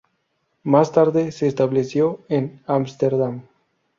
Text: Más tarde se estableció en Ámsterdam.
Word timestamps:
Más 0.63 0.91
tarde 0.91 1.31
se 1.31 1.45
estableció 1.45 2.21
en 2.27 2.63
Ámsterdam. 2.65 3.43